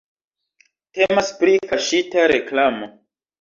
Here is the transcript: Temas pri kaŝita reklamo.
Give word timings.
Temas 0.99 1.29
pri 1.41 1.53
kaŝita 1.73 2.25
reklamo. 2.33 2.91